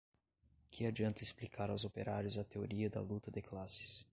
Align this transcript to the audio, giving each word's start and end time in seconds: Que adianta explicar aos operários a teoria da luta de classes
Que 0.71 0.87
adianta 0.87 1.21
explicar 1.21 1.69
aos 1.69 1.85
operários 1.85 2.35
a 2.39 2.43
teoria 2.43 2.89
da 2.89 2.99
luta 2.99 3.29
de 3.29 3.39
classes 3.39 4.03